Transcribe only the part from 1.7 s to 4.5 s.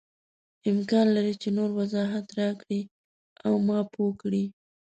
وضاحت راکړې او ما پوه کړې.